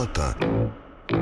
Europe 0.00 0.18
1. 0.18 1.14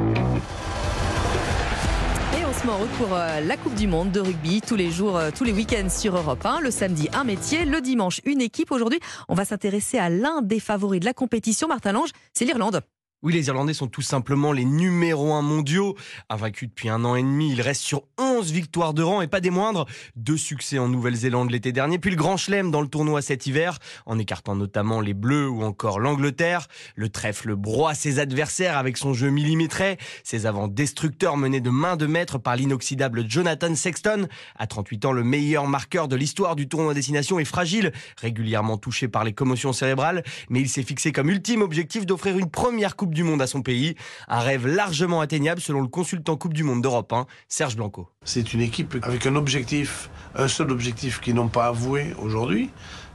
Et 2.39 2.45
on 2.45 2.53
se 2.53 2.65
met 2.65 2.73
en 2.73 2.79
route 2.79 2.89
pour 2.91 3.09
euh, 3.13 3.41
la 3.41 3.57
Coupe 3.57 3.75
du 3.75 3.89
Monde 3.89 4.13
de 4.13 4.21
rugby 4.21 4.61
tous 4.61 4.77
les 4.77 4.93
jours, 4.93 5.17
euh, 5.17 5.31
tous 5.37 5.43
les 5.43 5.51
week-ends 5.51 5.89
sur 5.89 6.17
Europe 6.17 6.47
1. 6.47 6.61
Le 6.61 6.71
samedi, 6.71 7.09
un 7.13 7.25
métier. 7.25 7.65
Le 7.65 7.81
dimanche, 7.81 8.21
une 8.25 8.41
équipe. 8.41 8.71
Aujourd'hui, 8.71 9.01
on 9.29 9.35
va 9.35 9.45
s'intéresser 9.45 9.99
à 9.99 10.11
l'un 10.11 10.43
des 10.43 10.61
favoris 10.61 11.01
de 11.01 11.07
la 11.07 11.13
compétition. 11.13 11.67
Martin 11.67 11.91
Lange, 11.91 12.11
c'est 12.33 12.45
l'Irlande. 12.45 12.83
Oui, 13.25 13.33
les 13.33 13.49
Irlandais 13.49 13.75
sont 13.75 13.89
tout 13.89 14.03
simplement 14.03 14.53
les 14.53 14.65
numéros 14.65 15.33
un 15.33 15.43
mondiaux. 15.43 15.97
Invaincus 16.31 16.69
depuis 16.69 16.89
un 16.89 17.05
an 17.05 17.17
et 17.17 17.23
demi, 17.23 17.51
ils 17.51 17.61
restent 17.61 17.83
sur 17.83 18.05
11 18.17 18.28
victoires 18.47 18.95
de 18.95 19.03
rang 19.03 19.21
et 19.21 19.27
pas 19.27 19.41
des 19.41 19.51
moindres. 19.51 19.87
Deux 20.17 20.37
succès 20.37 20.79
en 20.79 20.89
Nouvelle-Zélande 20.89 21.51
l'été 21.51 21.73
dernier, 21.73 21.99
puis 21.99 22.11
le 22.11 22.17
Grand 22.17 22.37
Chelem 22.37 22.71
dans 22.71 22.81
le 22.81 22.89
tournoi 22.89 23.23
cet 23.23 23.47
hiver, 23.47 23.79
en 24.07 24.19
écartant 24.19 24.55
notamment 24.55 25.01
les 25.01 25.15
Bleus 25.15 25.49
ou 25.49 25.63
encore 25.63 26.01
l'Angleterre. 26.01 26.69
Le 26.95 27.09
trèfle 27.09 27.55
broie 27.55 27.95
ses 27.95 28.19
adversaires 28.19 28.77
avec 28.77 28.97
son 28.97 29.15
jeu 29.15 29.31
millimétré, 29.31 29.99
ses 30.25 30.47
avants 30.47 30.69
destructeurs 30.69 31.37
menés 31.37 31.61
de 31.61 31.71
main 31.71 31.97
de 31.97 32.07
maître 32.07 32.39
par 32.39 32.57
l'inoxydable 32.57 33.29
Jonathan 33.29 33.75
Sexton. 33.75 34.29
À 34.57 34.67
38 34.67 35.05
ans, 35.07 35.13
le 35.13 35.25
meilleur 35.25 35.67
marqueur 35.67 36.09
de 36.09 36.17
l'histoire 36.17 36.57
du 36.57 36.69
tournoi 36.69 36.95
destination 36.95 37.39
est 37.39 37.45
fragile, 37.45 37.93
régulièrement 38.21 38.79
touché 38.79 39.09
par 39.09 39.25
les 39.25 39.33
commotions 39.33 39.73
cérébrales, 39.73 40.23
mais 40.51 40.61
il 40.61 40.69
s'est 40.69 40.83
fixé 40.83 41.13
comme 41.13 41.31
ultime 41.31 41.63
objectif 41.63 42.07
d'offrir 42.07 42.39
une 42.39 42.51
première 42.51 42.97
coupe 42.97 43.15
du 43.15 43.23
Monde 43.23 43.43
à 43.43 43.47
son 43.47 43.63
pays. 43.63 43.95
Un 44.29 44.41
rêve 44.41 44.67
largement 44.67 45.21
atteignable 45.21 45.61
selon 45.61 45.81
le 45.81 45.89
consultant 45.89 46.37
Coupe 46.37 46.55
du 46.55 46.63
Monde 46.63 46.83
d'Europe 46.83 47.13
1, 47.13 47.27
Serge 47.49 47.77
Blanco. 47.77 48.09
C'est 48.29 48.53
une 48.53 48.61
équipe 48.61 48.95
avec 49.05 49.25
un 49.25 49.37
objectif, 49.37 50.11
un 50.37 50.49
seul 50.49 50.71
objectif 50.71 51.19
qu'ils 51.19 51.35
n'ont 51.35 51.49
pas 51.49 51.69
avoué 51.69 52.13
aujourd'hui, 52.23 52.69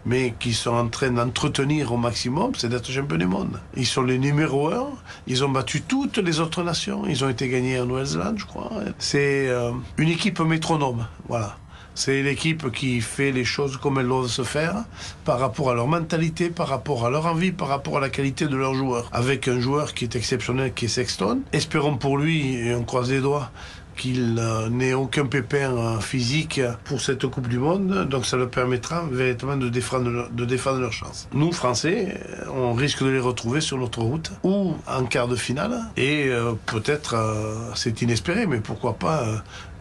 mais 0.08 0.34
qui 0.40 0.54
sont 0.54 0.72
en 0.72 0.88
train 0.88 1.12
d'entretenir 1.12 1.94
au 1.94 1.98
maximum, 1.98 2.54
c'est 2.58 2.68
d'être 2.68 2.90
champion 2.90 3.18
du 3.18 3.28
monde. 3.28 3.60
Ils 3.78 3.86
sont 3.86 4.02
les 4.02 4.18
numéros 4.18 4.74
un, 4.74 4.90
ils 5.28 5.46
ont 5.46 5.50
battu 5.50 5.82
toutes 5.82 6.18
les 6.18 6.40
autres 6.40 6.64
nations, 6.64 7.04
ils 7.08 7.24
ont 7.24 7.30
été 7.30 7.48
gagnés 7.48 7.80
en 7.80 7.86
Nouvelle-Zélande, 7.86 8.40
je 8.40 8.46
crois. 8.46 8.72
C'est 8.98 9.50
euh, 9.50 9.70
une 10.00 10.10
équipe 10.10 10.40
métronome, 10.40 11.06
voilà. 11.28 11.58
C'est 11.96 12.24
l'équipe 12.24 12.72
qui 12.72 13.00
fait 13.02 13.32
les 13.32 13.46
choses 13.46 13.78
comme 13.78 14.00
elles 14.00 14.08
doivent 14.08 14.26
se 14.26 14.42
faire 14.42 14.84
par 15.26 15.38
rapport 15.38 15.70
à 15.70 15.76
leur 15.76 15.88
mentalité, 15.88 16.50
par 16.50 16.68
rapport 16.68 17.06
à 17.06 17.12
leur 17.12 17.28
envie, 17.28 17.52
par 17.52 17.68
rapport 17.68 17.98
à 17.98 18.00
la 18.00 18.10
qualité 18.10 18.48
de 18.48 18.56
leurs 18.56 18.74
joueurs. 18.74 19.10
Avec 19.12 19.48
un 19.48 19.60
joueur 19.60 19.94
qui 19.94 20.06
est 20.06 20.16
exceptionnel, 20.16 20.74
qui 20.74 20.86
est 20.86 20.88
Sexton. 20.88 21.42
Espérons 21.52 21.98
pour 21.98 22.18
lui, 22.18 22.56
et 22.56 22.74
on 22.74 22.84
croise 22.84 23.12
les 23.12 23.22
doigts, 23.22 23.52
qu'il 23.96 24.36
n'ait 24.72 24.94
aucun 24.94 25.26
pépin 25.26 25.76
euh, 25.76 26.00
physique 26.00 26.62
pour 26.84 27.02
cette 27.02 27.26
Coupe 27.28 27.48
du 27.48 27.60
Monde. 27.60 28.08
Donc 28.10 28.26
ça 28.26 28.38
leur 28.38 28.50
permettra 28.50 29.04
véritablement 29.10 29.58
de 29.58 29.70
défendre, 29.70 30.10
leur, 30.10 30.30
de 30.30 30.90
chance. 30.92 31.28
Nous, 31.34 31.52
Français, 31.52 32.20
euh, 32.40 32.46
on 32.54 32.74
risque 32.74 33.04
de 33.04 33.10
les 33.10 33.20
retrouver 33.20 33.62
sur 33.62 33.78
notre 33.78 34.02
route 34.02 34.32
ou 34.44 34.76
en 34.88 35.06
quart 35.06 35.28
de 35.28 35.36
finale. 35.36 35.80
Et 35.98 36.28
euh, 36.28 36.54
peut-être, 36.66 37.16
c'est 37.76 38.02
inespéré, 38.02 38.46
mais 38.48 38.60
pourquoi 38.60 38.94
pas 38.94 39.26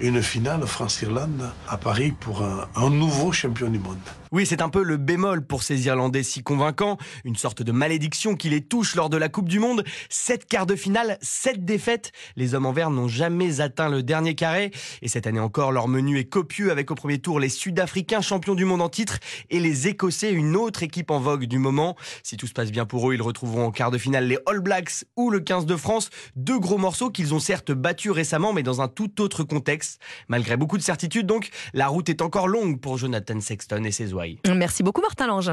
une 0.00 0.22
finale 0.22 0.66
France-Irlande 0.66 1.50
à 1.68 1.76
Paris 1.76 2.12
pour 2.18 2.42
un 2.42 2.90
nouveau 2.90 3.32
champion 3.32 3.68
du 3.68 3.78
monde. 3.78 3.98
Oui, 4.32 4.46
c'est 4.46 4.62
un 4.62 4.70
peu 4.70 4.82
le 4.82 4.96
bémol 4.96 5.44
pour 5.44 5.62
ces 5.62 5.84
Irlandais 5.84 6.22
si 6.22 6.42
convaincants, 6.42 6.96
une 7.24 7.36
sorte 7.36 7.62
de 7.62 7.70
malédiction 7.70 8.34
qui 8.34 8.48
les 8.48 8.62
touche 8.62 8.94
lors 8.94 9.10
de 9.10 9.18
la 9.18 9.28
Coupe 9.28 9.46
du 9.46 9.58
Monde. 9.58 9.84
Sept 10.08 10.46
quarts 10.46 10.64
de 10.64 10.74
finale, 10.74 11.18
sept 11.20 11.66
défaites. 11.66 12.12
Les 12.36 12.54
hommes 12.54 12.64
en 12.64 12.72
vert 12.72 12.88
n'ont 12.88 13.08
jamais 13.08 13.60
atteint 13.60 13.90
le 13.90 14.02
dernier 14.02 14.34
carré. 14.34 14.70
Et 15.02 15.08
cette 15.08 15.26
année 15.26 15.38
encore, 15.38 15.70
leur 15.70 15.86
menu 15.86 16.18
est 16.18 16.24
copieux 16.24 16.70
avec 16.70 16.90
au 16.90 16.94
premier 16.94 17.18
tour 17.18 17.40
les 17.40 17.50
Sud-Africains 17.50 18.22
champions 18.22 18.54
du 18.54 18.64
monde 18.64 18.80
en 18.80 18.88
titre 18.88 19.18
et 19.50 19.60
les 19.60 19.88
Écossais, 19.88 20.32
une 20.32 20.56
autre 20.56 20.82
équipe 20.82 21.10
en 21.10 21.20
vogue 21.20 21.44
du 21.44 21.58
moment. 21.58 21.94
Si 22.22 22.38
tout 22.38 22.46
se 22.46 22.54
passe 22.54 22.72
bien 22.72 22.86
pour 22.86 23.10
eux, 23.10 23.14
ils 23.14 23.20
retrouveront 23.20 23.66
en 23.66 23.70
quart 23.70 23.90
de 23.90 23.98
finale 23.98 24.26
les 24.28 24.38
All 24.46 24.60
Blacks 24.60 25.04
ou 25.14 25.28
le 25.28 25.40
15 25.40 25.66
de 25.66 25.76
France. 25.76 26.08
Deux 26.36 26.58
gros 26.58 26.78
morceaux 26.78 27.10
qu'ils 27.10 27.34
ont 27.34 27.38
certes 27.38 27.72
battus 27.72 28.12
récemment, 28.12 28.54
mais 28.54 28.62
dans 28.62 28.80
un 28.80 28.88
tout 28.88 29.20
autre 29.20 29.44
contexte. 29.44 30.00
Malgré 30.28 30.56
beaucoup 30.56 30.78
de 30.78 30.82
certitudes, 30.82 31.26
donc, 31.26 31.50
la 31.74 31.88
route 31.88 32.08
est 32.08 32.22
encore 32.22 32.48
longue 32.48 32.80
pour 32.80 32.96
Jonathan 32.96 33.38
Sexton 33.38 33.84
et 33.84 33.92
ses 33.92 34.14
oies. 34.14 34.21
Merci 34.54 34.82
beaucoup, 34.82 35.00
Martin 35.00 35.26
Lange. 35.26 35.40